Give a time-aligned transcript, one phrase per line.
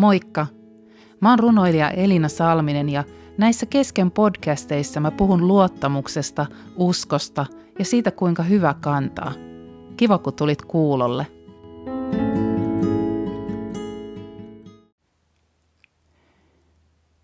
[0.00, 0.46] Moikka!
[1.20, 3.04] Mä oon runoilija Elina Salminen ja
[3.38, 7.46] näissä kesken podcasteissa mä puhun luottamuksesta, uskosta
[7.78, 9.32] ja siitä kuinka hyvä kantaa.
[9.96, 11.26] Kiva kun tulit kuulolle.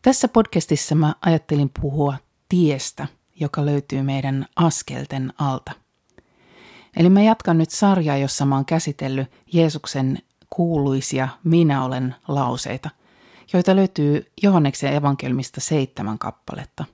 [0.02, 2.16] Tässä podcastissa mä ajattelin puhua
[2.48, 3.06] tiestä,
[3.40, 5.72] joka löytyy meidän askelten alta.
[6.96, 10.18] Eli mä jatkan nyt sarjaa, jossa mä oon käsitellyt Jeesuksen
[10.50, 12.90] kuuluisia minä olen lauseita,
[13.52, 16.84] joita löytyy Johanneksen evankelmista seitsemän kappaletta.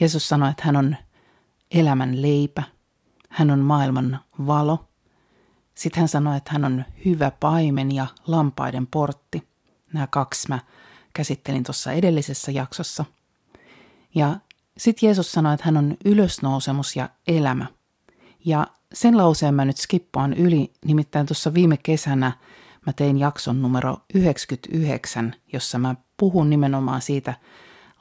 [0.00, 0.96] Jeesus sanoi, että hän on
[1.70, 2.62] elämän leipä,
[3.28, 4.88] hän on maailman valo.
[5.74, 9.48] Sitten hän sanoi, että hän on hyvä paimen ja lampaiden portti.
[9.92, 10.58] Nämä kaksi mä
[11.14, 13.04] käsittelin tuossa edellisessä jaksossa.
[14.14, 14.36] Ja
[14.78, 17.66] sitten Jeesus sanoi, että hän on ylösnousemus ja elämä.
[18.44, 22.32] Ja sen lauseen mä nyt skippaan yli, nimittäin tuossa viime kesänä
[22.86, 27.34] mä tein jakson numero 99, jossa mä puhun nimenomaan siitä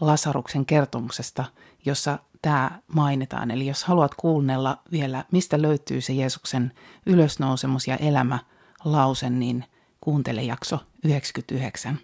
[0.02, 1.46] Lasaruksen kertomuksesta,
[1.86, 3.52] jossa tämä mainitaan.
[3.52, 6.72] Eli jos haluat kuunnella vielä, mistä löytyy se Jeesuksen
[7.06, 8.40] ylösnousemus ja elämä
[8.84, 9.66] lause, niin
[10.02, 12.00] kuuntele jakso 99.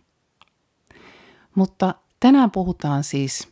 [1.55, 3.47] Mutta tänään puhutaan siis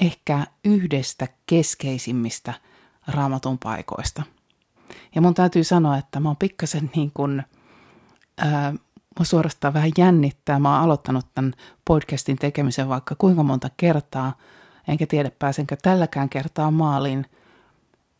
[0.00, 2.54] ehkä yhdestä keskeisimmistä
[3.08, 4.22] raamatun paikoista–
[5.14, 7.42] ja mun täytyy sanoa, että mä oon pikkasen niin kuin,
[8.38, 8.74] ää,
[9.22, 10.58] suorastaan vähän jännittää.
[10.58, 11.52] Mä oon aloittanut tämän
[11.84, 14.38] podcastin tekemisen vaikka kuinka monta kertaa,
[14.88, 17.26] enkä tiedä pääsenkö tälläkään kertaa maaliin,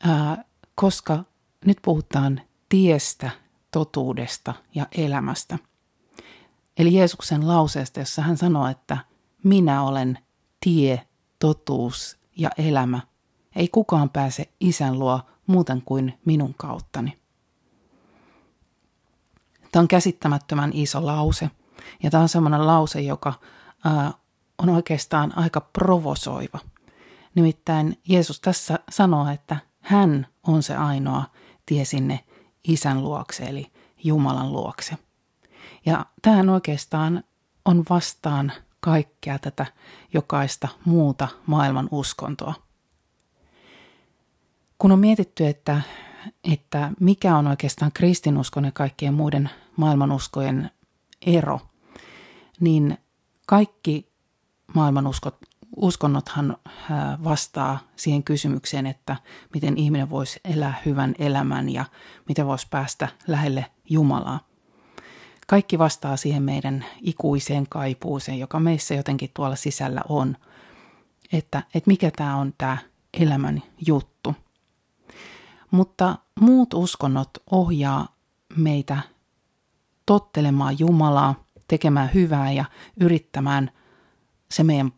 [0.00, 0.44] ää,
[0.74, 1.24] koska
[1.64, 3.30] nyt puhutaan tiestä,
[3.70, 5.58] totuudesta ja elämästä.
[6.78, 8.98] Eli Jeesuksen lauseesta, jossa hän sanoo, että
[9.44, 10.18] minä olen
[10.60, 11.06] tie,
[11.38, 13.00] totuus ja elämä.
[13.58, 17.18] Ei kukaan pääse isän luo muuten kuin minun kauttani.
[19.72, 21.50] Tämä on käsittämättömän iso lause.
[22.02, 23.34] Ja tämä on sellainen lause, joka
[23.84, 24.12] ää,
[24.58, 26.58] on oikeastaan aika provosoiva.
[27.34, 31.24] Nimittäin Jeesus tässä sanoo, että hän on se ainoa
[31.66, 32.24] tie sinne
[32.64, 33.72] isän luokse, eli
[34.04, 34.96] Jumalan luokse.
[35.86, 37.24] Ja tähän oikeastaan
[37.64, 39.66] on vastaan kaikkea tätä
[40.14, 42.54] jokaista muuta maailman uskontoa–
[44.78, 45.80] kun on mietitty, että,
[46.52, 50.70] että mikä on oikeastaan kristinuskon ja kaikkien muiden maailmanuskojen
[51.26, 51.60] ero,
[52.60, 52.98] niin
[53.46, 54.12] kaikki
[54.74, 55.36] maailmanuskot
[55.76, 56.56] uskonnothan
[57.24, 59.16] vastaa siihen kysymykseen, että
[59.54, 61.84] miten ihminen voisi elää hyvän elämän ja
[62.28, 64.48] miten voisi päästä lähelle Jumalaa.
[65.46, 70.36] Kaikki vastaa siihen meidän ikuiseen kaipuuseen, joka meissä jotenkin tuolla sisällä on,
[71.32, 72.78] että, että mikä tämä on tämä
[73.20, 74.34] elämän juttu–
[75.70, 78.16] mutta muut uskonnot ohjaa
[78.56, 78.98] meitä
[80.06, 82.64] tottelemaan Jumalaa, tekemään hyvää ja
[83.00, 83.70] yrittämään
[84.50, 84.92] se meidän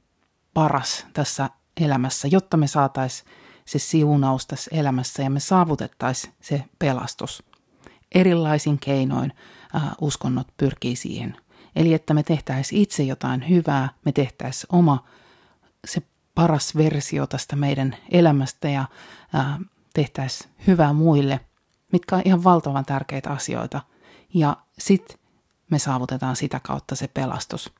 [0.55, 1.51] paras tässä
[1.81, 3.31] elämässä, jotta me saataisiin
[3.65, 7.43] se siunaus tässä elämässä ja me saavutettaisiin se pelastus.
[8.15, 9.33] Erilaisin keinoin
[9.75, 11.37] äh, uskonnot pyrkii siihen.
[11.77, 15.05] Eli että me tehtäisiin itse jotain hyvää, me tehtäisiin oma
[15.87, 16.03] se
[16.35, 18.85] paras versio tästä meidän elämästä ja
[19.35, 19.59] äh,
[19.95, 21.41] tehtäisiin hyvää muille,
[21.93, 23.81] mitkä on ihan valtavan tärkeitä asioita.
[24.35, 25.19] Ja sitten
[25.71, 27.73] me saavutetaan sitä kautta se pelastus.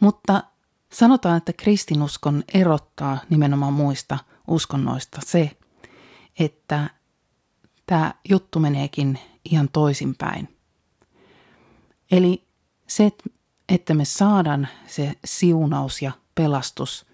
[0.00, 0.42] Mutta
[0.92, 4.18] sanotaan, että kristinuskon erottaa nimenomaan muista
[4.48, 5.50] uskonnoista se,
[6.38, 6.90] että
[7.86, 10.58] tämä juttu meneekin ihan toisinpäin.
[12.10, 12.48] Eli
[12.86, 13.12] se,
[13.68, 17.06] että me saadaan se siunaus ja pelastus,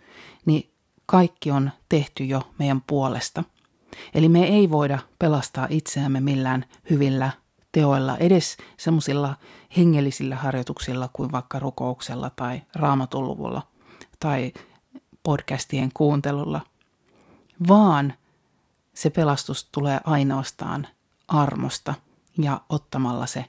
[0.47, 0.74] niin
[1.07, 3.45] kaikki on tehty jo meidän puolesta.
[4.15, 7.31] Eli me ei voida pelastaa itseämme millään hyvillä
[7.73, 9.37] teoilla, edes semmoisilla
[9.77, 13.63] hengellisillä harjoituksilla kuin vaikka rukouksella tai raamatuluvulla
[14.21, 14.53] tai
[15.23, 16.61] podcastien kuuntelulla,
[17.69, 18.15] vaan
[18.95, 20.87] se pelastus tulee ainoastaan
[21.29, 21.95] armosta
[22.39, 23.45] ja ottamalla se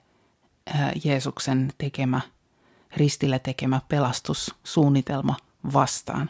[1.03, 2.21] Jeesuksen tekemä,
[2.97, 5.35] ristille tekemä pelastussuunnitelma
[5.73, 6.29] vastaan.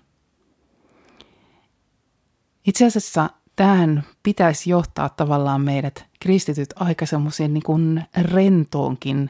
[2.68, 9.30] Itse asiassa tähän pitäisi johtaa tavallaan meidät kristityt aika semmoiseen niin rentoonkin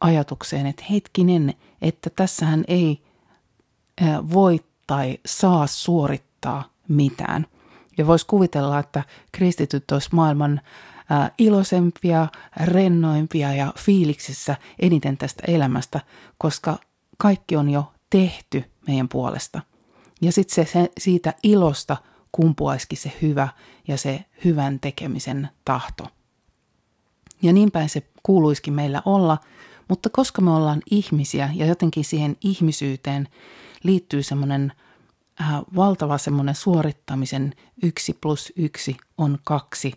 [0.00, 3.02] ajatukseen, että hetkinen, että tässähän ei
[4.32, 7.46] voi tai saa suorittaa mitään.
[7.98, 9.02] Ja voisi kuvitella, että
[9.32, 10.60] kristityt olisi maailman
[11.38, 12.28] iloisempia,
[12.64, 16.00] rennoimpia ja fiiliksissä eniten tästä elämästä,
[16.38, 16.78] koska
[17.18, 19.62] kaikki on jo tehty meidän puolesta.
[20.20, 21.96] Ja sitten se, se siitä ilosta
[22.32, 23.48] kumpuaisikin se hyvä
[23.88, 26.06] ja se hyvän tekemisen tahto.
[27.42, 29.38] Ja niin päin se kuuluisikin meillä olla,
[29.88, 33.28] Mutta koska me ollaan ihmisiä ja jotenkin siihen ihmisyyteen
[33.82, 34.72] liittyy semmoinen
[35.40, 39.92] äh, valtava semmoinen suorittamisen yksi plus yksi on kaksi.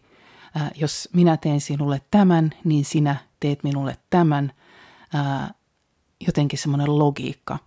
[0.58, 4.52] Äh, jos minä teen sinulle tämän, niin sinä teet minulle tämän.
[5.16, 5.50] Äh,
[6.28, 7.58] jotenkin semmoinen logiikka.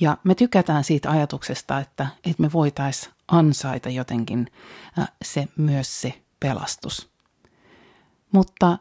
[0.00, 4.50] Ja me tykätään siitä ajatuksesta, että, että me voitaisiin ansaita jotenkin
[5.24, 7.10] se myös se pelastus.
[8.32, 8.78] Mutta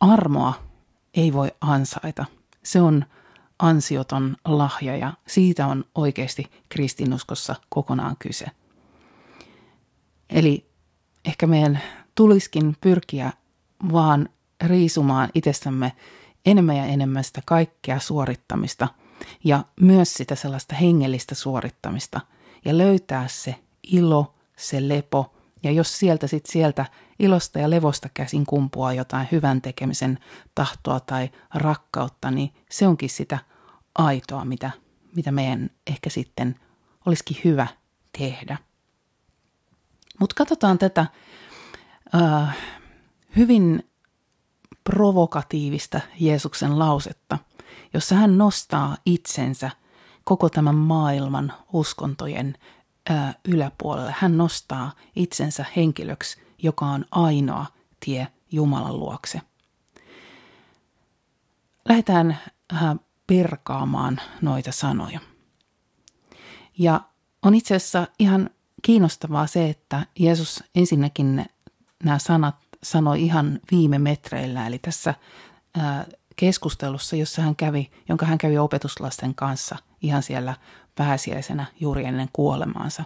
[0.00, 0.54] armoa
[1.14, 2.24] ei voi ansaita.
[2.62, 3.04] Se on
[3.58, 8.46] ansioton lahja ja siitä on oikeasti kristinuskossa kokonaan kyse.
[10.30, 10.70] Eli
[11.24, 11.80] ehkä meidän
[12.14, 13.32] tuliskin pyrkiä
[13.92, 14.28] vaan
[14.64, 15.92] riisumaan itsestämme
[16.46, 18.88] enemmän ja enemmän sitä kaikkea suorittamista
[19.44, 22.20] ja myös sitä sellaista hengellistä suorittamista
[22.64, 26.86] ja löytää se ilo, se lepo ja jos sieltä sit sieltä
[27.18, 30.18] ilosta ja levosta käsin kumpuaa jotain hyvän tekemisen
[30.54, 33.38] tahtoa tai rakkautta, niin se onkin sitä
[33.94, 34.70] aitoa, mitä,
[35.16, 36.60] mitä meidän ehkä sitten
[37.06, 37.66] olisikin hyvä
[38.18, 38.58] tehdä.
[40.20, 41.06] Mutta katsotaan tätä
[42.14, 42.56] äh,
[43.36, 43.90] hyvin
[44.84, 47.38] provokatiivista Jeesuksen lausetta,
[47.94, 49.70] jossa hän nostaa itsensä
[50.24, 52.58] koko tämän maailman uskontojen
[53.10, 54.14] ää, yläpuolelle.
[54.18, 57.66] Hän nostaa itsensä henkilöksi, joka on ainoa
[58.04, 59.40] tie Jumalan luokse.
[61.88, 62.38] Lähdetään
[62.72, 62.96] ää,
[63.26, 65.20] perkaamaan noita sanoja.
[66.78, 67.00] Ja
[67.42, 68.50] on itse asiassa ihan
[68.82, 71.46] kiinnostavaa se, että Jeesus ensinnäkin
[72.04, 75.14] nämä sanat sanoi ihan viime metreillä, eli tässä
[75.74, 76.06] ää,
[76.36, 80.54] keskustelussa, jossa hän kävi, jonka hän kävi opetuslasten kanssa ihan siellä
[80.94, 83.04] pääsiäisenä juuri ennen kuolemaansa.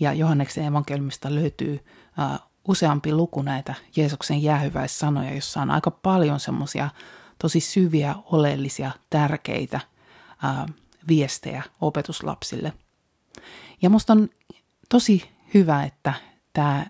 [0.00, 1.84] Ja Johanneksen evankeliumista löytyy
[2.16, 2.38] ää,
[2.68, 6.90] useampi luku näitä Jeesuksen jäähyväissanoja, jossa on aika paljon semmoisia
[7.38, 9.80] tosi syviä, oleellisia, tärkeitä
[10.42, 10.66] ää,
[11.08, 12.72] viestejä opetuslapsille.
[13.82, 14.28] Ja musta on
[14.88, 16.14] tosi hyvä, että
[16.52, 16.86] tämä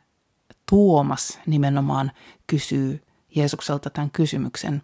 [0.71, 2.13] Tuomas nimenomaan
[2.47, 3.03] kysyy
[3.35, 4.83] Jeesukselta tämän kysymyksen.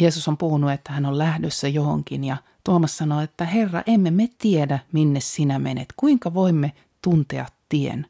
[0.00, 4.28] Jeesus on puhunut, että hän on lähdössä johonkin ja Tuomas sanoo, että Herra, emme me
[4.38, 5.88] tiedä, minne sinä menet.
[5.96, 6.72] Kuinka voimme
[7.02, 8.06] tuntea tien?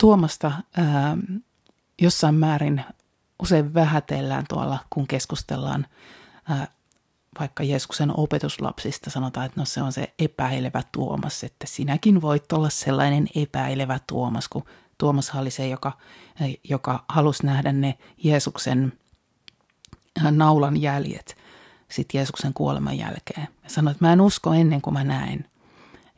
[0.00, 1.16] Tuomasta ää,
[2.02, 2.84] jossain määrin
[3.42, 5.86] usein vähätellään tuolla, kun keskustellaan
[6.48, 6.66] ää,
[7.40, 12.70] vaikka Jeesuksen opetuslapsista sanotaan, että no se on se epäilevä Tuomas, että sinäkin voit olla
[12.70, 14.64] sellainen epäilevä Tuomas, kun
[14.98, 15.92] Tuomas oli se, joka,
[16.64, 19.01] joka halusi nähdä ne Jeesuksen äh,
[20.30, 21.36] naulan jäljet
[21.92, 23.48] sitten Jeesuksen kuoleman jälkeen.
[23.64, 25.44] Ja sanoi, että mä en usko ennen kuin mä näen.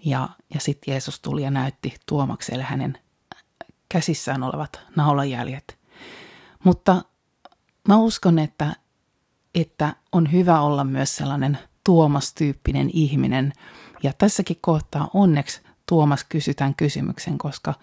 [0.05, 2.99] Ja, ja sitten Jeesus tuli ja näytti Tuomakselle hänen
[3.89, 5.79] käsissään olevat naulanjäljet.
[6.65, 7.03] Mutta
[7.89, 8.77] mä uskon, että
[9.55, 13.53] että on hyvä olla myös sellainen Tuomas-tyyppinen ihminen.
[14.03, 17.75] Ja tässäkin kohtaa onneksi Tuomas kysytään kysymyksen, koska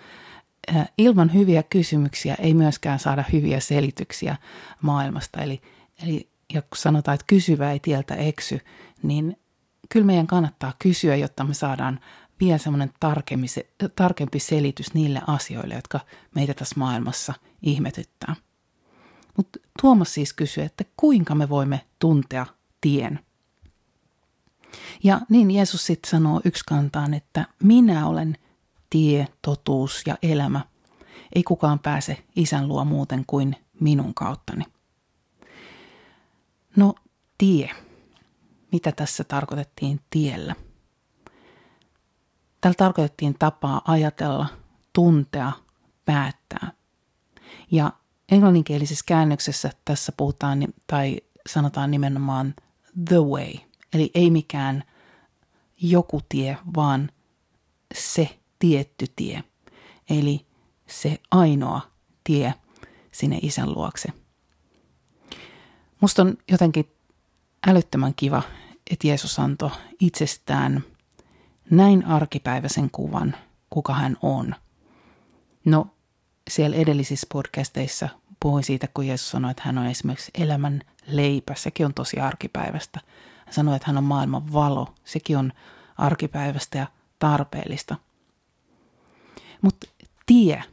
[0.98, 4.36] ilman hyviä kysymyksiä ei myöskään saada hyviä selityksiä
[4.82, 5.42] maailmasta.
[5.42, 5.62] Eli,
[6.04, 8.60] eli ja kun sanotaan, että kysyvä ei tieltä eksy,
[9.04, 9.38] niin
[9.90, 12.00] kyllä meidän kannattaa kysyä, jotta me saadaan
[12.40, 12.94] vielä semmoinen
[13.96, 16.00] tarkempi, selitys niille asioille, jotka
[16.36, 18.36] meitä tässä maailmassa ihmetyttää.
[19.38, 22.46] Mutta Tuomas siis kysyy, että kuinka me voimme tuntea
[22.82, 23.20] tien.
[25.04, 28.38] Ja niin Jeesus sitten sanoo kantaan, että minä olen
[28.90, 30.62] tie, totuus ja elämä.
[31.36, 34.64] Ei kukaan pääse isän luo muuten kuin minun kauttani.
[36.76, 36.94] No
[37.38, 37.70] tie.
[38.72, 40.56] Mitä tässä tarkoitettiin tiellä?
[42.62, 44.48] Tällä tarkoitettiin tapaa ajatella,
[44.94, 45.52] tuntea,
[46.06, 46.72] päättää.
[47.72, 47.92] Ja
[48.32, 52.54] Englanninkielisessä käännöksessä tässä puhutaan tai sanotaan nimenomaan
[53.06, 53.54] the way,
[53.94, 54.84] eli ei mikään
[55.82, 57.10] joku tie, vaan
[57.94, 59.44] se tietty tie,
[60.10, 60.46] eli
[60.88, 61.82] se ainoa
[62.24, 62.54] tie
[63.12, 64.21] sinne isän luokse.
[66.02, 66.92] Musta on jotenkin
[67.68, 68.42] älyttömän kiva,
[68.92, 70.84] että Jeesus antoi itsestään
[71.70, 73.36] näin arkipäiväisen kuvan,
[73.70, 74.56] kuka hän on.
[75.66, 75.88] No,
[76.50, 81.56] siellä edellisissä podcasteissa puhuin siitä, kun Jeesus sanoi, että hän on esimerkiksi elämän leipä.
[81.56, 83.00] Sekin on tosi arkipäivästä.
[83.46, 84.94] Hän sanoi, että hän on maailman valo.
[85.04, 85.54] Sekin on
[85.98, 86.88] arkipäivästä ja
[87.20, 87.96] tarpeellista.
[89.62, 89.88] Mutta
[90.26, 90.64] tie,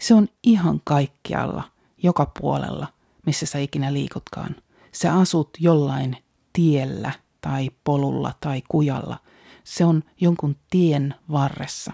[0.00, 1.64] se on ihan kaikkialla,
[2.02, 2.86] joka puolella,
[3.26, 4.56] missä sä ikinä liikutkaan.
[4.92, 6.16] Sä asut jollain
[6.52, 9.18] tiellä tai polulla tai kujalla.
[9.64, 11.92] Se on jonkun tien varressa.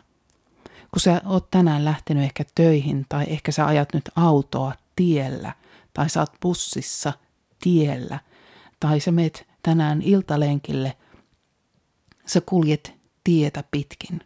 [0.65, 5.55] Kun sä oot tänään lähtenyt ehkä töihin tai ehkä sä ajat nyt autoa tiellä
[5.95, 7.13] tai sä oot bussissa,
[7.63, 8.19] tiellä,
[8.81, 10.97] tai sä meet tänään iltalenkille,
[12.27, 12.95] sä kuljet
[13.25, 14.21] tietä pitkin.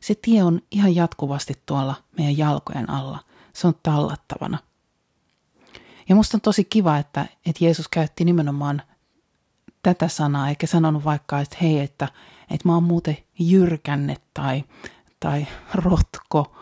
[0.00, 3.18] Se tie on ihan jatkuvasti tuolla meidän jalkojen alla.
[3.52, 4.58] Se on tallattavana.
[6.08, 8.82] Ja musta on tosi kiva, että, että Jeesus käytti nimenomaan
[9.82, 12.08] tätä sanaa, eikä sanonut vaikka, että hei, että,
[12.50, 14.64] että mä oon muuten jyrkänne tai,
[15.20, 16.56] tai rotko.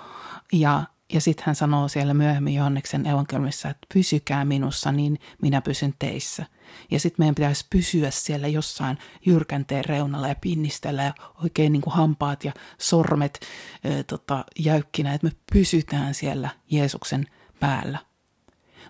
[0.53, 5.95] Ja, ja sitten hän sanoo siellä myöhemmin Johanneksen evankeliumissa, että pysykää minussa, niin minä pysyn
[5.99, 6.47] teissä.
[6.91, 11.95] Ja sitten meidän pitäisi pysyä siellä jossain jyrkänteen reunalla ja pinnistellä ja oikein niin kuin
[11.95, 13.41] hampaat ja sormet
[13.85, 17.27] ää, tota, jäykkinä, että me pysytään siellä Jeesuksen
[17.61, 17.99] päällä.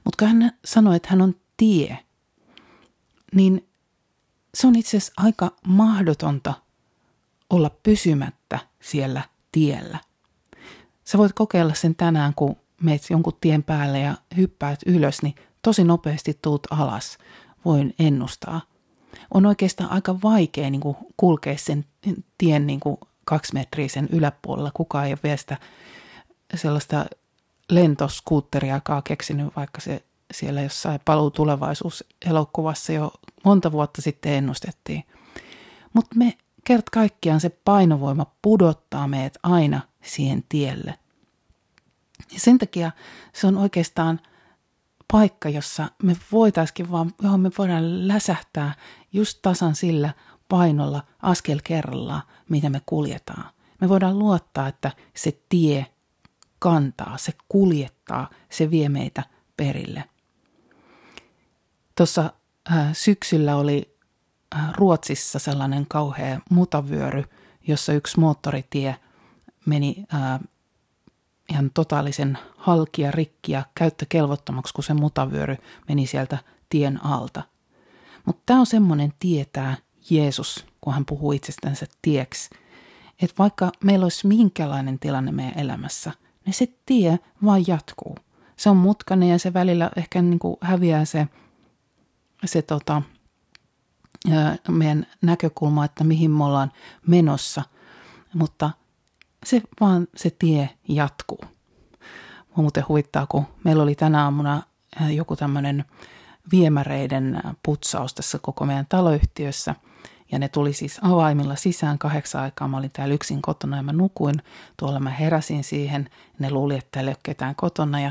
[0.04, 1.98] Mutta kun hän sanoi, että hän on tie,
[3.34, 3.68] niin
[4.54, 6.54] se on itse asiassa aika mahdotonta
[7.50, 9.98] olla pysymättä siellä tiellä.
[11.04, 15.84] Sä voit kokeilla sen tänään, kun meet jonkun tien päälle ja hyppäät ylös, niin tosi
[15.84, 17.18] nopeasti tuut alas.
[17.64, 18.60] Voin ennustaa.
[19.34, 21.84] On oikeastaan aika vaikea niin kuin kulkea sen
[22.38, 24.70] tien niin kuin kaksi metriä sen yläpuolella.
[24.74, 25.56] Kukaan ei ole vielä sitä
[26.54, 27.06] sellaista
[27.70, 33.12] lentoskuutteriakaan keksinyt, vaikka se siellä jossain paluu tulevaisuus elokuvassa jo
[33.44, 35.04] monta vuotta sitten ennustettiin.
[35.92, 40.98] Mutta me kert kaikkiaan se painovoima pudottaa meidät aina siihen tielle.
[42.32, 42.90] Ja sen takia
[43.32, 44.20] se on oikeastaan
[45.12, 48.74] paikka, jossa me voitaisiin vaan, johon me voidaan läsähtää
[49.12, 50.10] just tasan sillä
[50.48, 53.44] painolla askel kerrallaan, mitä me kuljetaan.
[53.80, 55.86] Me voidaan luottaa, että se tie
[56.64, 59.22] kantaa, se kuljettaa, se vie meitä
[59.56, 60.04] perille.
[61.96, 62.32] Tuossa
[62.72, 63.96] äh, syksyllä oli
[64.56, 67.24] äh, Ruotsissa sellainen kauhea mutavyöry,
[67.66, 68.96] jossa yksi moottoritie
[69.66, 70.40] meni äh,
[71.50, 75.56] ihan totaalisen halki ja rikki ja käyttökelvottomaksi, kun se mutavyöry
[75.88, 77.42] meni sieltä tien alta.
[78.26, 79.76] Mutta tämä on semmoinen tietää
[80.10, 82.50] Jeesus, kun hän puhuu itsestänsä tieksi,
[83.22, 86.12] että vaikka meillä olisi minkälainen tilanne meidän elämässä,
[86.46, 88.16] niin se tie vaan jatkuu.
[88.56, 91.28] Se on mutkainen ja se välillä ehkä niin kuin häviää se,
[92.44, 93.02] se tota,
[94.68, 96.72] meidän näkökulma, että mihin me ollaan
[97.06, 97.62] menossa,
[98.34, 98.70] mutta
[99.46, 101.40] se vaan se tie jatkuu.
[102.56, 104.62] Mua muuten huvittaa, kun meillä oli tänä aamuna
[105.10, 105.84] joku tämmöinen
[106.52, 109.74] viemäreiden putsaus tässä koko meidän taloyhtiössä.
[110.34, 112.68] Ja ne tuli siis avaimilla sisään kahdeksan aikaa.
[112.68, 114.34] Mä olin täällä yksin kotona ja mä nukuin.
[114.76, 116.10] Tuolla mä heräsin siihen.
[116.38, 118.00] Ne luuli, että täällä ei ole ketään kotona.
[118.00, 118.10] Ja,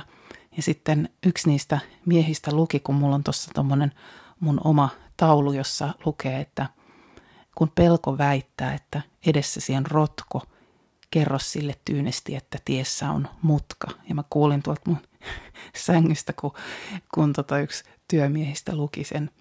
[0.58, 3.92] ja sitten yksi niistä miehistä luki, kun mulla on tuossa tommonen
[4.40, 6.66] mun oma taulu, jossa lukee, että
[7.56, 10.42] kun pelko väittää, että edessäsi on rotko,
[11.12, 13.88] kerro sille tyynesti, että tiessä on mutka.
[14.10, 14.98] Ja mä kuulin tuolta mun
[15.86, 16.54] sängystä, kun,
[17.14, 19.32] kun tota yksi työmiehistä luki sen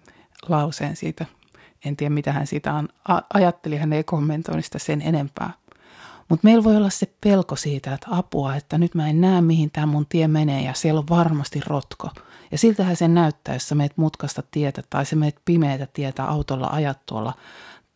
[0.49, 1.25] lauseen siitä.
[1.85, 2.89] En tiedä, mitä hän siitä on.
[3.33, 5.53] ajatteli, hän ei kommentoinut sitä sen enempää.
[6.29, 9.71] Mutta meillä voi olla se pelko siitä, että apua, että nyt mä en näe, mihin
[9.71, 12.09] tämä mun tie menee ja siellä on varmasti rotko.
[12.51, 16.67] Ja siltähän se näyttää, jos sä meet mutkasta tietä tai sä meet pimeätä tietä autolla
[16.67, 17.33] ajat tuolla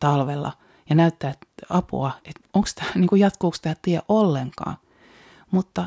[0.00, 0.52] talvella
[0.90, 4.76] ja näyttää, että apua, että onko tämä, niin kuin jatkuuko tämä tie ollenkaan.
[5.50, 5.86] Mutta,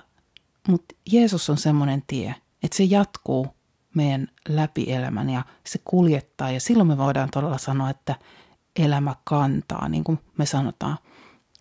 [0.68, 3.48] mutta Jeesus on semmoinen tie, että se jatkuu
[3.96, 8.16] meidän läpielämän ja se kuljettaa ja silloin me voidaan todella sanoa, että
[8.80, 10.98] elämä kantaa, niin kuin me sanotaan.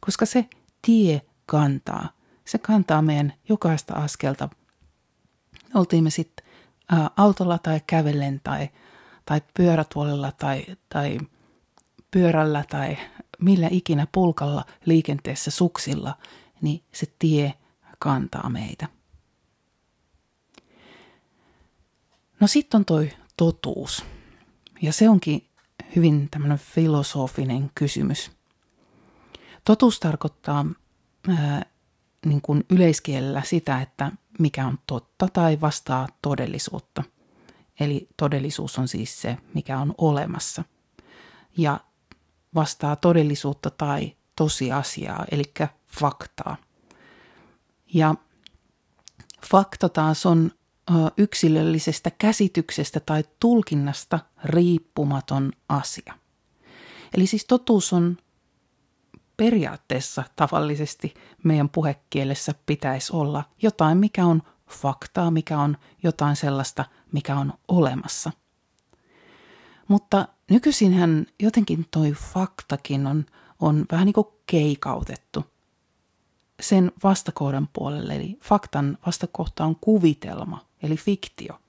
[0.00, 0.49] Koska se
[0.82, 2.08] tie kantaa.
[2.44, 4.49] Se kantaa meidän jokaista askelta.
[5.75, 6.46] Oltiin me sitten
[7.16, 8.68] autolla tai kävellen tai,
[9.25, 11.18] tai pyörätuolella tai, tai
[12.10, 12.96] pyörällä tai
[13.40, 16.16] millä ikinä pulkalla liikenteessä suksilla,
[16.60, 17.54] niin se tie
[17.99, 18.88] kantaa meitä.
[22.40, 24.04] No sitten on toi totuus.
[24.82, 25.47] Ja se onkin
[25.97, 28.30] hyvin tämmöinen filosofinen kysymys.
[29.64, 30.66] Totuus tarkoittaa
[31.28, 31.66] ää,
[32.26, 37.02] niin kuin yleiskielellä sitä, että mikä on totta tai vastaa todellisuutta.
[37.80, 40.64] Eli todellisuus on siis se, mikä on olemassa.
[41.56, 41.80] Ja
[42.54, 45.44] vastaa todellisuutta tai tosiasiaa, eli
[46.00, 46.56] faktaa.
[47.94, 48.14] Ja
[49.50, 50.50] fakta taas on
[51.16, 56.14] yksilöllisestä käsityksestä tai tulkinnasta riippumaton asia.
[57.14, 58.16] Eli siis totuus on
[59.37, 67.37] periaatteessa tavallisesti meidän puhekielessä pitäisi olla jotain, mikä on faktaa, mikä on jotain sellaista, mikä
[67.37, 68.30] on olemassa.
[69.88, 73.26] Mutta nykyisinhän jotenkin toi faktakin on,
[73.61, 75.44] on vähän niin kuin keikautettu
[76.61, 78.16] sen vastakohdan puolelle.
[78.16, 81.60] Eli faktan vastakohta on kuvitelma, eli fiktio.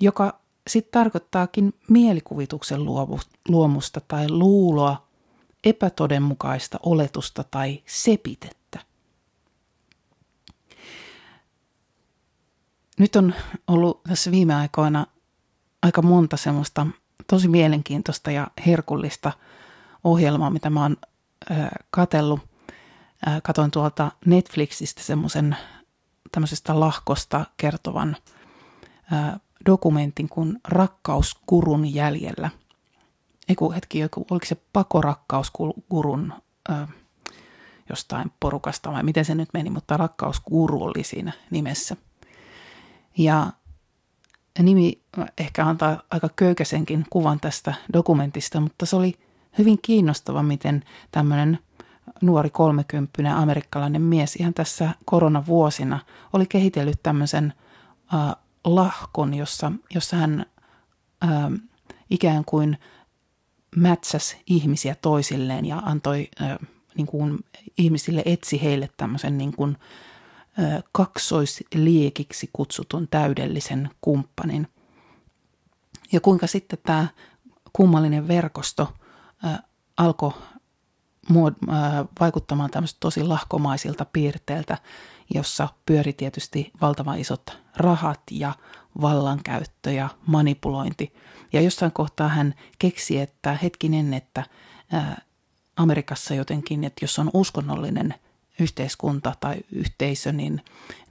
[0.00, 2.80] joka sitten tarkoittaakin mielikuvituksen
[3.48, 5.06] luomusta tai luuloa,
[5.64, 8.78] epätodenmukaista oletusta tai sepitettä.
[12.98, 13.34] Nyt on
[13.66, 15.06] ollut tässä viime aikoina
[15.82, 16.86] aika monta semmoista
[17.26, 19.32] tosi mielenkiintoista ja herkullista
[20.04, 20.96] ohjelmaa, mitä mä oon
[21.90, 22.40] katellut.
[23.28, 25.56] Äh, katoin tuolta Netflixistä semmoisen
[26.36, 28.16] tämmöisestä lahkosta kertovan
[29.12, 32.50] äh, dokumentin kuin Rakkauskurun jäljellä.
[33.48, 36.32] Eiku hetki, joku, oliko se pakorakkauskurun
[36.70, 36.88] äh,
[37.88, 41.96] jostain porukasta vai miten se nyt meni, mutta rakkauskuru oli siinä nimessä.
[43.18, 43.52] Ja
[44.62, 45.02] nimi
[45.38, 49.18] ehkä antaa aika köykäisenkin kuvan tästä dokumentista, mutta se oli
[49.58, 51.58] hyvin kiinnostava, miten tämmöinen
[52.20, 55.98] nuori kolmekymppinen amerikkalainen mies ihan tässä koronavuosina
[56.32, 57.52] oli kehitellyt tämmöisen
[58.14, 60.46] äh, lahkon, jossa, jossa hän
[61.24, 61.30] äh,
[62.10, 62.78] ikään kuin
[63.76, 66.58] mätsäs ihmisiä toisilleen ja antoi äh,
[66.94, 67.38] niin kuin
[67.78, 69.76] ihmisille etsi heille tämmöisen niin kuin,
[70.92, 74.68] kaksoisliekiksi kutsutun täydellisen kumppanin.
[76.12, 77.08] Ja kuinka sitten tämä
[77.72, 78.92] kummallinen verkosto
[79.96, 80.32] alkoi
[82.20, 84.78] vaikuttamaan tämmöistä tosi lahkomaisilta piirteiltä,
[85.34, 88.52] jossa pyöri tietysti valtavan isot rahat ja
[89.00, 91.14] vallankäyttö ja manipulointi.
[91.52, 94.44] Ja jossain kohtaa hän keksi, että hetkinen, että
[95.76, 98.14] Amerikassa jotenkin, että jos on uskonnollinen
[98.60, 100.62] yhteiskunta tai yhteisö, niin,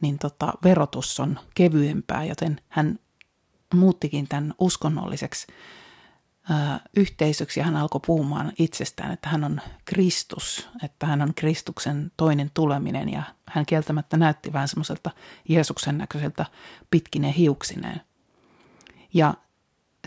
[0.01, 2.99] niin tota, verotus on kevyempää, joten hän
[3.73, 5.47] muuttikin tämän uskonnolliseksi
[6.97, 12.51] yhteisöksi ja hän alkoi puhumaan itsestään, että hän on Kristus, että hän on Kristuksen toinen
[12.53, 15.11] tuleminen ja hän kieltämättä näytti vähän semmoiselta
[15.49, 16.45] Jeesuksen näköiseltä
[16.91, 18.01] pitkinen hiuksineen.
[19.13, 19.33] Ja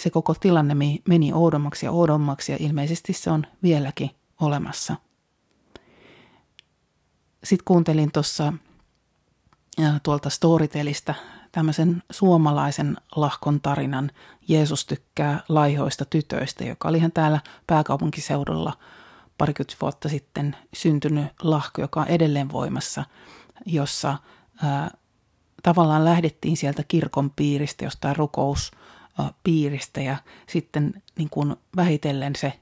[0.00, 0.74] se koko tilanne
[1.08, 4.10] meni oudommaksi ja oudommaksi ja ilmeisesti se on vieläkin
[4.40, 4.96] olemassa–
[7.44, 8.52] sitten kuuntelin tuossa
[10.02, 11.14] tuolta Storytelistä
[11.52, 14.10] tämmöisen suomalaisen lahkon tarinan.
[14.48, 18.72] Jeesus tykkää laihoista tytöistä, joka oli ihan täällä pääkaupunkiseudulla
[19.38, 23.04] parikymmentä vuotta sitten syntynyt lahko, joka on edelleen voimassa,
[23.66, 24.18] jossa
[24.62, 24.90] ää,
[25.62, 30.16] tavallaan lähdettiin sieltä kirkon piiristä, jostain rukouspiiristä ja
[30.48, 32.52] sitten niin kuin vähitellen se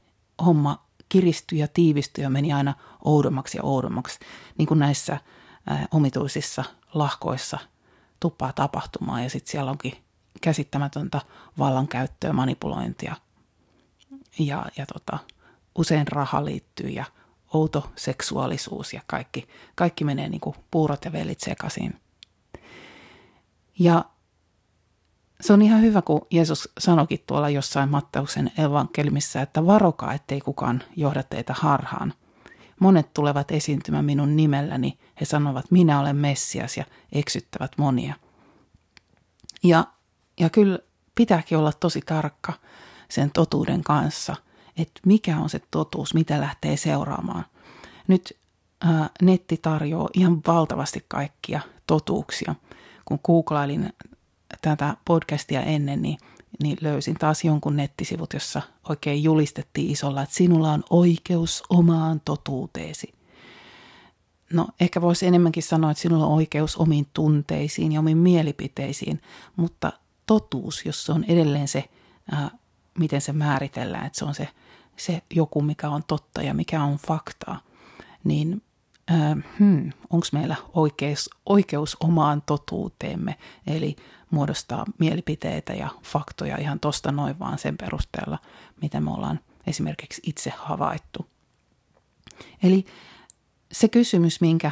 [0.44, 4.18] homma kiristyi ja tiivistyi ja meni aina oudommaksi ja oudommaksi,
[4.58, 5.18] niin kuin näissä
[5.66, 7.58] ää, omituisissa lahkoissa
[8.20, 9.22] tuppaa tapahtumaan.
[9.22, 9.92] Ja sitten siellä onkin
[10.40, 11.20] käsittämätöntä
[11.58, 13.16] vallankäyttöä, manipulointia
[14.38, 15.18] ja, ja tota,
[15.78, 17.04] usein raha liittyy ja
[17.52, 22.00] outo seksuaalisuus ja kaikki, kaikki menee niin kuin puurot ja velit sekaisin.
[23.78, 24.04] Ja
[25.40, 30.82] se on ihan hyvä, kun Jeesus sanoikin tuolla jossain Matteuksen evankelmissa, että varokaa, ettei kukaan
[30.96, 32.14] johda teitä harhaan.
[32.80, 34.98] Monet tulevat esiintymään minun nimelläni.
[35.20, 38.14] He sanovat, minä olen Messias ja eksyttävät monia.
[39.62, 39.84] Ja,
[40.40, 40.78] ja kyllä
[41.14, 42.52] pitääkin olla tosi tarkka
[43.08, 44.36] sen totuuden kanssa,
[44.76, 47.44] että mikä on se totuus, mitä lähtee seuraamaan.
[48.08, 48.38] Nyt
[48.80, 52.54] ää, netti tarjoaa ihan valtavasti kaikkia totuuksia.
[53.04, 53.92] Kun googlailin
[54.62, 56.18] tätä podcastia ennen, niin,
[56.62, 63.14] niin löysin taas jonkun nettisivut, jossa oikein julistettiin isolla, että sinulla on oikeus omaan totuuteesi.
[64.52, 69.20] No ehkä voisi enemmänkin sanoa, että sinulla on oikeus omiin tunteisiin ja omiin mielipiteisiin,
[69.56, 69.92] mutta
[70.26, 71.84] totuus, jos se on edelleen se,
[72.32, 72.50] ää,
[72.98, 74.48] miten se määritellään, että se on se,
[74.96, 77.60] se joku, mikä on totta ja mikä on faktaa,
[78.24, 78.62] niin
[79.10, 83.96] äh, hmm, onko meillä oikeus, oikeus omaan totuuteemme, eli
[84.30, 88.38] muodostaa mielipiteitä ja faktoja ihan tosta noin vaan sen perusteella,
[88.82, 91.26] mitä me ollaan esimerkiksi itse havaittu.
[92.62, 92.86] Eli
[93.72, 94.70] se kysymys, minkä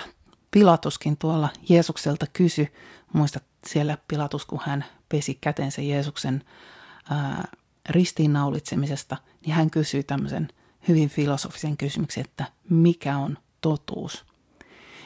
[0.51, 2.69] Pilatuskin tuolla Jeesukselta kysy,
[3.13, 6.45] muista siellä Pilatus, kun hän pesi kätensä Jeesuksen
[7.11, 7.49] ää,
[7.89, 9.17] ristiinnaulitsemisesta,
[9.47, 10.49] niin hän kysyi tämmöisen
[10.89, 14.25] hyvin filosofisen kysymyksen, että mikä on totuus?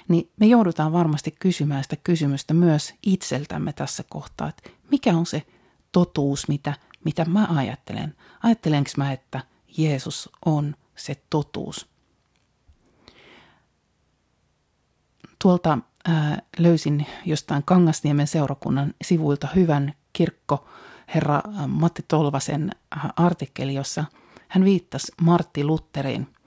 [0.08, 5.46] Niin me joudutaan varmasti kysymään sitä kysymystä myös itseltämme tässä kohtaa, että mikä on se
[5.92, 8.14] totuus, mitä, mitä mä ajattelen?
[8.42, 9.40] Ajattelenko mä, että
[9.78, 11.88] Jeesus on se totuus?
[15.42, 20.68] Tuolta ää, löysin jostain Kangasniemen seurakunnan sivuilta hyvän kirkko
[21.14, 22.70] herra Matti Tolvasen
[23.16, 24.04] artikkeli, jossa
[24.48, 26.28] hän viittasi Martti Lutteriin–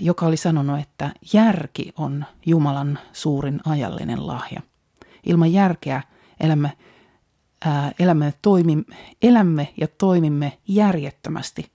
[0.00, 4.60] joka oli sanonut, että järki on Jumalan suurin ajallinen lahja.
[5.26, 6.02] Ilman järkeä
[6.40, 6.70] elämä
[7.64, 8.84] ää, elämme, toimi,
[9.22, 11.72] elämme ja toimimme järjettömästi.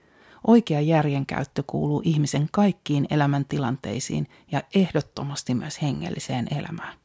[0.48, 6.98] Oikea järjenkäyttö kuuluu ihmisen kaikkiin elämäntilanteisiin ja ehdottomasti myös hengelliseen elämään.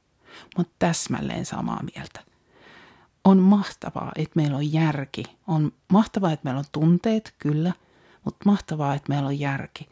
[0.56, 2.20] Mutta täsmälleen samaa mieltä.
[3.24, 5.22] On mahtavaa, että meillä on järki.
[5.46, 7.72] On mahtavaa, että meillä on tunteet, kyllä,
[8.24, 9.88] mutta mahtavaa, että meillä on järki.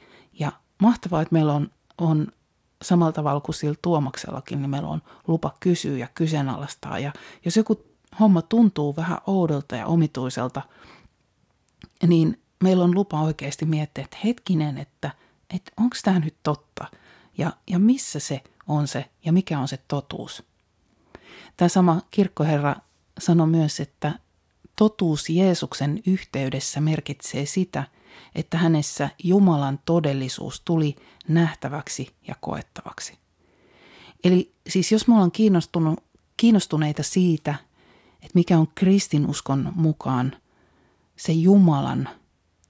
[0.83, 2.27] Mahtavaa, että meillä on, on
[2.83, 6.99] samalla tavalla kuin sillä Tuomaksellakin, niin meillä on lupa kysyä ja kyseenalaistaa.
[6.99, 7.12] Ja
[7.45, 7.85] jos joku
[8.21, 10.62] homma tuntuu vähän oudolta ja omituiselta,
[12.07, 15.11] niin meillä on lupa oikeasti miettiä, että hetkinen, että,
[15.55, 16.85] että onko tämä nyt totta
[17.38, 20.42] ja, ja missä se on se ja mikä on se totuus.
[21.57, 22.77] Tämä sama kirkkoherra
[23.18, 24.12] sanoi myös, että
[24.77, 27.85] totuus Jeesuksen yhteydessä merkitsee sitä,
[28.35, 30.96] että hänessä Jumalan todellisuus tuli
[31.29, 33.18] nähtäväksi ja koettavaksi.
[34.25, 35.33] Eli siis jos me ollaan
[36.37, 37.55] kiinnostuneita siitä,
[38.14, 40.37] että mikä on kristinuskon mukaan
[41.16, 42.09] se Jumalan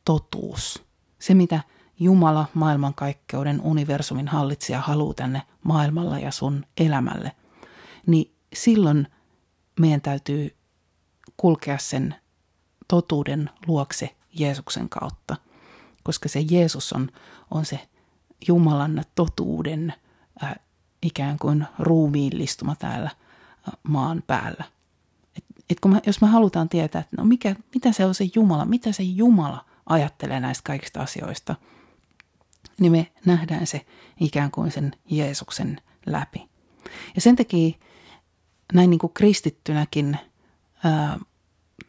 [0.05, 0.85] totuus,
[1.19, 1.61] se mitä
[2.01, 7.33] Jumala maailmankaikkeuden universumin hallitsija haluaa tänne maailmalla ja sun elämälle,
[8.07, 9.07] niin silloin
[9.81, 10.57] meidän täytyy
[11.37, 12.15] kulkea sen
[12.89, 15.37] totuuden luokse Jeesuksen kautta,
[16.03, 17.09] koska se Jeesus on,
[17.51, 17.89] on se
[18.49, 19.95] Jumalan totuuden
[20.43, 20.55] äh,
[21.03, 24.65] ikään kuin ruumiillistuma täällä äh, maan päällä.
[25.37, 28.25] Et, et kun me, jos me halutaan tietää, että no mikä, mitä se on se
[28.35, 31.55] Jumala, mitä se Jumala ajattelee näistä kaikista asioista,
[32.81, 33.87] niin me nähdään se
[34.21, 36.49] ikään kuin sen Jeesuksen läpi.
[37.15, 37.79] Ja sen takia
[38.73, 40.19] näin niin kuin kristittynäkin
[40.85, 41.19] ää,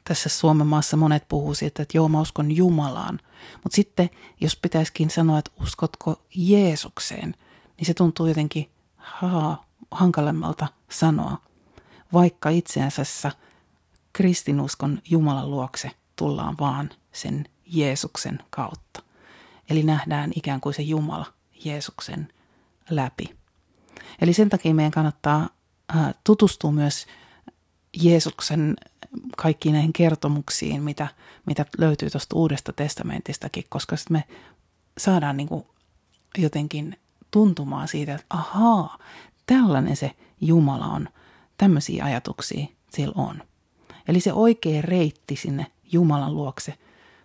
[0.04, 3.20] tässä Suomen maassa monet puhuu siitä, että joo, mä uskon Jumalaan.
[3.64, 4.10] Mutta sitten,
[4.42, 7.36] jos pitäisikin sanoa, että uskotko Jeesukseen,
[7.78, 11.38] niin se tuntuu jotenkin haa, hankalemmalta sanoa,
[12.14, 13.32] vaikka itse asiassa
[14.14, 19.04] kristinuskon Jumalan luokse tullaan vaan sen Jeesuksen kautta.
[19.70, 21.26] Eli nähdään ikään kuin se Jumala
[21.66, 22.34] Jeesuksen
[22.90, 23.36] läpi.
[24.22, 25.50] Eli sen takia meidän kannattaa
[26.24, 27.06] tutustua myös
[28.02, 28.76] Jeesuksen
[29.38, 31.08] kaikkiin näihin kertomuksiin, mitä,
[31.46, 34.24] mitä löytyy tuosta Uudesta testamentistakin, koska sitten me
[34.98, 35.66] saadaan niin kuin
[36.38, 36.98] jotenkin
[37.32, 38.98] tuntumaan siitä, että ahaa,
[39.46, 41.10] tällainen se Jumala on,
[41.58, 43.44] tämmöisiä ajatuksia sillä on.
[44.08, 46.74] Eli se oikea reitti sinne Jumalan luokse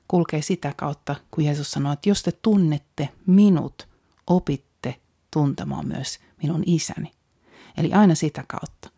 [0.08, 3.88] kulkee sitä kautta, kun Jeesus sanoo, että jos te tunnette minut,
[4.26, 7.12] opitte tuntemaan myös minun isäni.
[7.76, 8.90] Eli aina sitä kautta.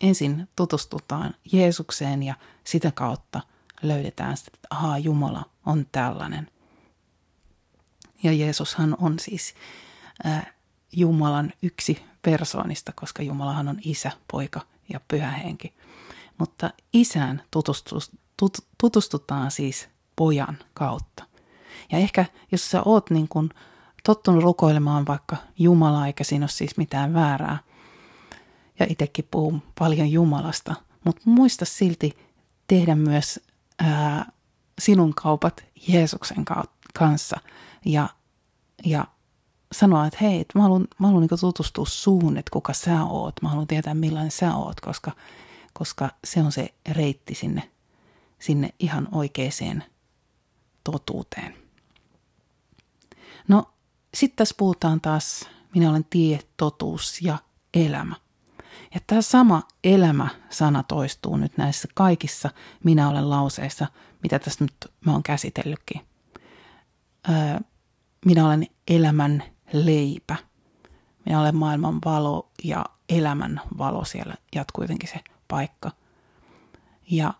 [0.00, 3.40] Ensin tutustutaan Jeesukseen ja sitä kautta
[3.82, 6.50] löydetään sitä, että ahaa, Jumala on tällainen.
[8.22, 9.54] Ja Jeesushan on siis
[10.26, 10.54] äh,
[10.92, 14.60] Jumalan yksi persoonista, koska Jumalahan on isä, poika
[14.92, 15.74] ja pyhä henki.
[16.38, 17.42] Mutta isään
[18.78, 21.24] tutustutaan siis pojan kautta.
[21.92, 23.50] Ja ehkä jos sä oot niin kun
[24.04, 27.58] tottunut rukoilemaan vaikka Jumalaa, eikä siinä ole siis mitään väärää,
[28.80, 32.16] ja itsekin puhun paljon Jumalasta, mutta muista silti
[32.66, 33.40] tehdä myös
[33.78, 34.32] ää,
[34.80, 36.44] sinun kaupat Jeesuksen
[36.98, 37.36] kanssa
[37.84, 38.08] ja,
[38.84, 39.04] ja
[39.72, 43.34] sanoa, että hei, että mä haluan, mä haluan niin tutustua suun, että kuka sä oot,
[43.42, 45.12] mä haluan tietää millainen sä oot, koska,
[45.72, 47.70] koska se on se reitti sinne,
[48.38, 49.84] sinne ihan oikeaan
[50.84, 51.54] totuuteen.
[53.48, 53.70] No,
[54.14, 57.38] sitten tässä puhutaan taas, minä olen tie, totuus ja
[57.74, 58.16] elämä.
[58.94, 62.50] Ja tämä sama elämä-sana toistuu nyt näissä kaikissa
[62.84, 63.86] minä olen lauseissa,
[64.22, 66.00] mitä tässä nyt mä oon käsitellytkin.
[67.28, 67.60] Öö,
[68.24, 70.36] minä olen elämän leipä.
[71.26, 75.90] Minä olen maailman valo ja elämän valo siellä jatkuu jotenkin se paikka.
[77.10, 77.34] Ja,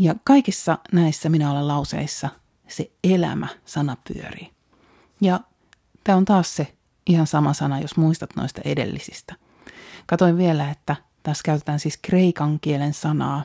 [0.00, 2.28] ja kaikissa näissä minä olen lauseissa
[2.68, 4.50] se elämä-sana pyörii.
[5.20, 5.40] Ja
[6.04, 6.74] tämä on taas se
[7.06, 9.34] ihan sama sana, jos muistat noista edellisistä–
[10.10, 13.44] Katoin vielä, että tässä käytetään siis kreikan kielen sanaa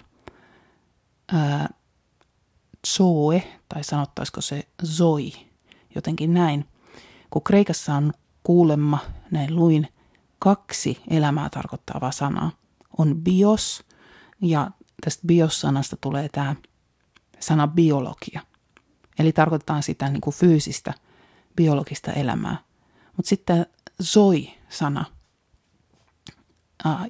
[2.87, 5.31] zoe, tai sanottaisiko se zoi,
[5.95, 6.65] jotenkin näin.
[7.29, 8.99] Kun kreikassa on kuulemma,
[9.31, 9.87] näin luin,
[10.39, 12.51] kaksi elämää tarkoittavaa sanaa.
[12.97, 13.83] On bios,
[14.41, 14.71] ja
[15.03, 16.55] tästä bios-sanasta tulee tämä
[17.39, 18.41] sana biologia.
[19.19, 20.93] Eli tarkoittaa sitä niin kuin fyysistä,
[21.55, 22.57] biologista elämää.
[23.17, 23.65] Mutta sitten
[24.03, 25.14] zoi-sana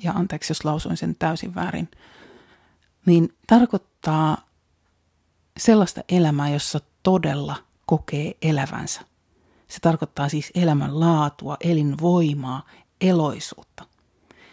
[0.03, 1.91] ja anteeksi jos lausuin sen täysin väärin,
[3.05, 4.37] niin tarkoittaa
[5.57, 9.01] sellaista elämää, jossa todella kokee elävänsä.
[9.67, 12.65] Se tarkoittaa siis elämän laatua, elinvoimaa,
[13.01, 13.85] eloisuutta.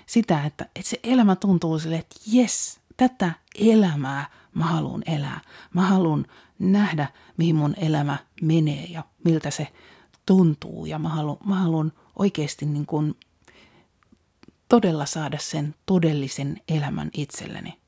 [0.07, 5.41] Sitä, että, että se elämä tuntuu sille, että jes, tätä elämää mä haluan elää.
[5.75, 6.27] Mä haluan
[6.59, 9.69] nähdä, mihin mun elämä menee ja miltä se
[10.27, 10.87] tuntuu.
[10.87, 13.17] Ja mä haluan, mä haluan oikeasti niin kuin
[14.73, 17.79] todella saada sen todellisen elämän itselleni.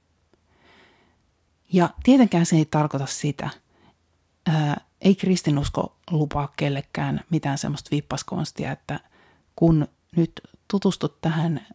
[1.73, 3.51] Ja tietenkään se ei tarkoita sitä,
[4.47, 9.01] ää, ei kristinusko lupaa kellekään mitään semmoista vippaskonsta, että
[9.57, 11.67] kun nyt tutustut tähän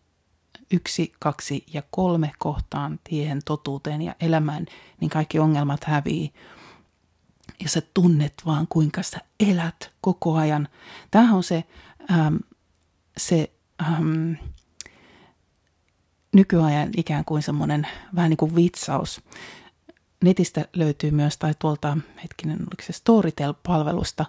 [0.72, 4.66] yksi, kaksi ja kolme kohtaan tiehen, totuuteen ja elämään,
[5.00, 6.34] niin kaikki ongelmat hävii.
[7.64, 10.68] Ja sä tunnet vaan, kuinka sä elät koko ajan.
[11.12, 11.64] Tämähän on se,
[12.12, 12.36] ähm,
[13.18, 14.34] se ähm,
[16.34, 19.22] nykyajan ikään kuin semmoinen vähän niin kuin vitsaus.
[20.24, 24.26] Netistä löytyy myös, tai tuolta, hetkinen, oliko se Storytel-palvelusta,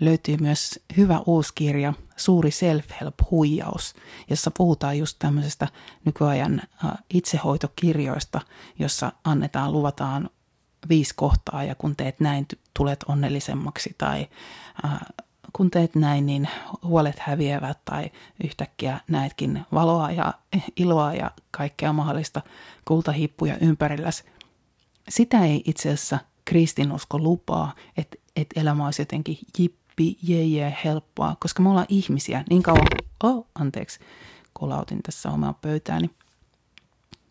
[0.00, 3.94] löytyy myös hyvä uusi kirja, Suuri self-help-huijaus,
[4.30, 5.68] jossa puhutaan just tämmöisestä
[6.04, 6.62] nykyajan
[7.14, 8.40] itsehoitokirjoista,
[8.78, 10.30] jossa annetaan, luvataan
[10.88, 14.26] viisi kohtaa ja kun teet näin, tulet onnellisemmaksi tai
[14.84, 14.98] äh,
[15.52, 16.48] kun teet näin, niin
[16.82, 18.10] huolet häviävät tai
[18.44, 20.34] yhtäkkiä näetkin valoa ja
[20.76, 22.42] iloa ja kaikkea mahdollista
[22.84, 24.24] kultahippuja ympärilläsi.
[25.08, 31.62] Sitä ei itse asiassa kristinusko lupaa, että, että elämä olisi jotenkin jippi, jeje, helppoa, koska
[31.62, 32.86] me ollaan ihmisiä niin kauan
[33.22, 34.00] oh, anteeksi,
[34.52, 36.10] kolautin tässä omaa pöytääni.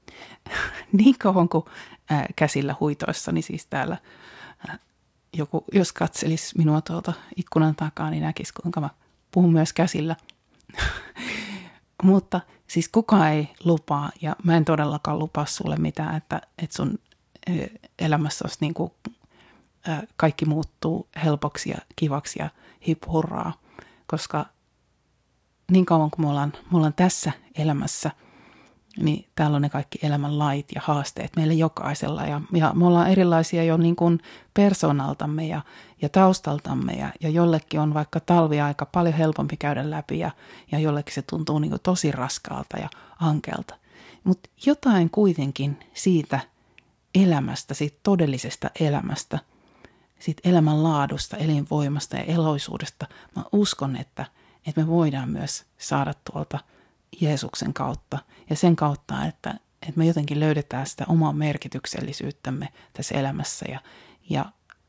[1.00, 1.66] niin kauan kuin
[2.12, 3.98] äh, käsillä huitoissani siis täällä
[5.34, 8.90] joku, jos katselisi minua tuolta ikkunan takaa, niin näkisi, kuinka mä
[9.32, 10.16] puhun myös käsillä.
[12.04, 17.00] Mutta siis kukaan ei lupaa, ja mä en todellakaan lupaa sulle mitään, että, että sun
[18.00, 18.92] elämässä olisi niin kuin,
[20.18, 22.50] kaikki muuttuu helpoksi ja kivaksi ja
[22.88, 23.54] hip hurraa,
[24.08, 24.46] koska
[25.72, 28.12] niin kauan kuin me ollaan, me ollaan tässä elämässä–
[28.98, 32.26] niin täällä on ne kaikki elämän lait ja haasteet meille jokaisella.
[32.26, 34.20] Ja, ja me ollaan erilaisia jo niin kuin
[34.54, 35.62] persoonaltamme ja,
[36.02, 40.32] ja taustaltamme ja, ja jollekin on vaikka talviaika paljon helpompi käydä läpi ja,
[40.72, 43.76] ja jollekin se tuntuu niin kuin tosi raskaalta ja ankelta.
[44.24, 46.40] Mutta jotain kuitenkin siitä
[47.16, 49.40] elämästä, siitä todellisesta elämästä,
[50.20, 53.06] siitä elämän laadusta, elinvoimasta ja eloisuudesta,
[53.36, 54.26] mä uskon, että,
[54.68, 56.60] että me voidaan myös saada tuolta–
[57.22, 59.50] Jeesuksen kautta ja sen kautta, että,
[59.82, 63.80] että me jotenkin löydetään sitä omaa merkityksellisyyttämme tässä elämässä ja,
[64.30, 64.46] ja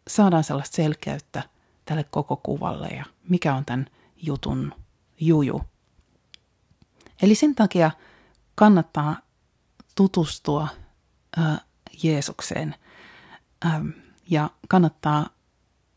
[0.09, 1.43] saadaan sellaista selkeyttä
[1.85, 4.75] tälle koko kuvalle ja mikä on tämän jutun
[5.21, 5.63] juju.
[7.23, 7.91] Eli sen takia
[8.55, 9.17] kannattaa
[9.95, 10.69] tutustua
[11.39, 11.61] äh,
[12.03, 12.75] Jeesukseen
[13.67, 13.81] äh,
[14.31, 15.27] ja kannattaa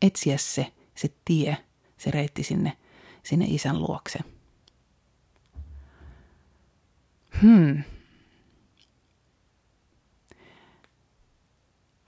[0.02, 1.56] etsiä se, se tie,
[1.98, 2.76] se reitti sinne,
[3.22, 4.18] sinne isän luokse.
[7.40, 7.82] Hmm.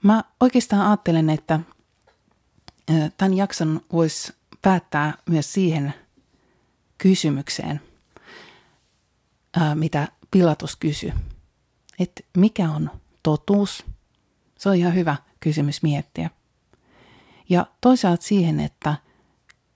[0.03, 1.59] Mä oikeastaan ajattelen, että
[3.17, 5.93] tämän jakson voisi päättää myös siihen
[6.97, 7.81] kysymykseen,
[9.75, 11.13] mitä Pilatus kysyi.
[11.99, 12.91] Että mikä on
[13.23, 13.85] totuus?
[14.57, 16.29] Se on ihan hyvä kysymys miettiä.
[17.49, 18.95] Ja toisaalta siihen, että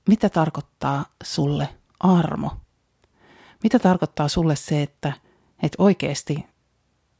[0.07, 2.51] mitä tarkoittaa sulle armo?
[3.63, 5.13] Mitä tarkoittaa sulle se, että–
[5.63, 6.45] että oikeasti,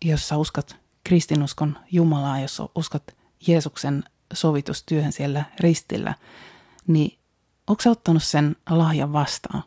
[0.06, 3.04] jos sä uskot kristinuskon Jumalaa, jos uskot
[3.47, 6.15] Jeesuksen sovitustyöhön siellä ristillä,
[6.88, 7.19] niin
[7.67, 9.63] onko sä ottanut sen lahjan vastaan?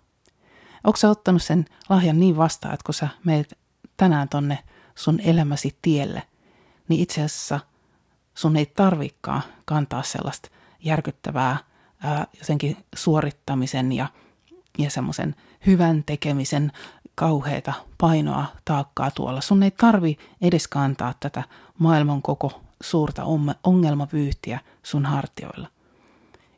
[0.85, 3.58] Onko sä ottanut sen lahjan niin vastaan, että kun sä meet
[3.96, 4.58] tänään tonne
[4.94, 6.22] sun elämäsi tielle,
[6.88, 7.61] niin itse asiassa
[8.35, 10.48] sun ei tarvikaan kantaa sellaista
[10.85, 11.56] järkyttävää
[12.00, 14.08] ää, jotenkin suorittamisen ja,
[14.78, 15.35] ja semmoisen
[15.66, 16.72] hyvän tekemisen
[17.14, 19.40] kauheita painoa, taakkaa tuolla.
[19.40, 21.42] Sun ei tarvi edes kantaa tätä
[21.79, 23.25] maailman koko suurta
[23.64, 25.68] ongelmavyyhtiä sun hartioilla.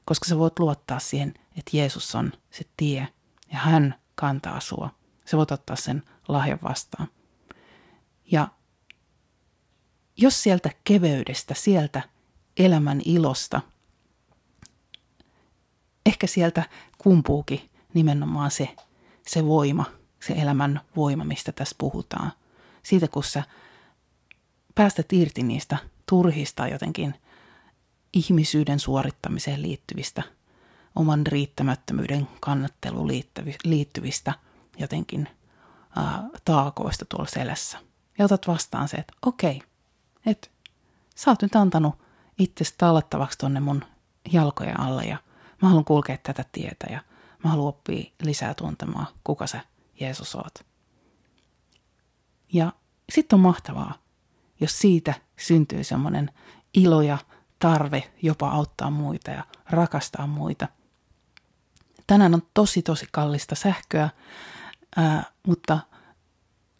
[0.05, 3.09] Koska sä voit luottaa siihen, että Jeesus on se tie
[3.53, 4.90] ja hän kantaa sua.
[5.25, 7.09] Sä voit ottaa sen lahjan vastaan.
[8.33, 8.49] Ja
[10.17, 12.03] jos sieltä keveydestä, sieltä
[12.57, 13.61] elämän ilosta,
[16.07, 16.62] ehkä sieltä
[16.99, 18.77] kumpuukin nimenomaan se,
[19.27, 19.85] se voima,
[20.26, 22.32] se elämän voima, mistä tässä puhutaan.
[22.82, 23.42] Siitä, kun sä
[24.74, 27.14] päästät irti niistä turhista jotenkin
[28.12, 30.22] ihmisyyden suorittamiseen liittyvistä,
[30.94, 33.08] oman riittämättömyyden kannatteluun
[33.64, 34.32] liittyvistä
[34.78, 35.28] jotenkin
[35.96, 37.78] ää, taakoista tuolla selässä.
[38.18, 39.62] Ja otat vastaan se, että okei,
[40.26, 40.48] että
[41.16, 41.94] sä oot nyt antanut
[42.38, 43.84] itsestä tallattavaksi tonne mun
[44.32, 45.16] jalkojen alle ja
[45.62, 47.00] mä haluan kulkea tätä tietä ja
[47.44, 49.60] mä haluan oppia lisää tuntemaan, kuka sä
[50.00, 50.54] Jeesus oot.
[52.52, 52.72] Ja
[53.12, 53.94] sitten on mahtavaa,
[54.61, 56.30] jos siitä syntyy semmoinen
[56.74, 57.18] ilo ja
[57.59, 60.68] tarve jopa auttaa muita ja rakastaa muita.
[62.07, 64.11] Tänään on tosi tosi kallista sähköä,
[64.96, 65.78] ää, mutta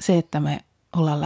[0.01, 0.61] se, että me
[0.97, 1.21] ollaan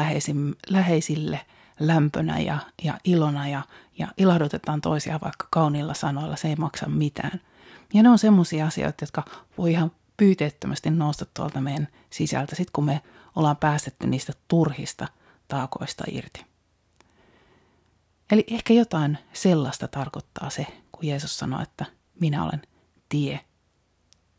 [0.71, 1.41] läheisille
[1.81, 3.63] lämpönä ja, ja ilona ja,
[3.99, 7.41] ja ilahdutetaan toisia vaikka kauniilla sanoilla, se ei maksa mitään.
[7.95, 9.25] Ja ne on semmoisia asioita, jotka
[9.59, 13.03] voi ihan pyyteettömästi nousta tuolta meidän sisältä, sit kun me
[13.37, 15.09] ollaan päästetty niistä turhista
[15.49, 16.47] taakoista irti.
[18.33, 21.85] Eli ehkä jotain sellaista tarkoittaa se, kun Jeesus sanoi, että
[22.21, 22.63] minä olen
[23.09, 23.41] tie,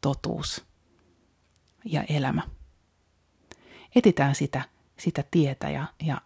[0.01, 0.65] totuus
[1.85, 2.41] ja elämä.
[3.95, 4.61] Etitään sitä,
[4.97, 6.21] sitä tietä ja, ja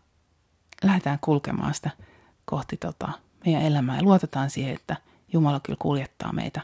[0.83, 1.89] lähdetään kulkemaan sitä
[2.45, 3.09] kohti tota
[3.45, 4.95] meidän elämää ja luotetaan siihen, että
[5.33, 6.61] Jumala kyllä kuljettaa meitä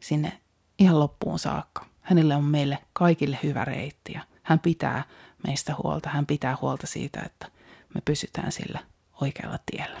[0.00, 0.41] sinne
[0.82, 1.86] ihan loppuun saakka.
[2.00, 5.04] Hänelle on meille kaikille hyvä reitti ja hän pitää
[5.46, 6.10] meistä huolta.
[6.10, 7.46] Hän pitää huolta siitä, että
[7.94, 8.80] me pysytään sillä
[9.20, 10.00] oikealla tiellä.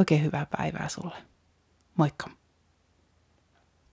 [0.00, 1.14] Oikein hyvää päivää sulle.
[1.96, 2.43] Moikka!